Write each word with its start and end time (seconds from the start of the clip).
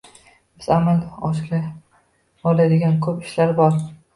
Biz 0.61 0.69
amalga 0.75 1.11
oshira 1.29 1.59
oladigan 2.53 2.99
ko‘p 3.07 3.25
ishlar 3.29 3.55
bor 3.63 3.79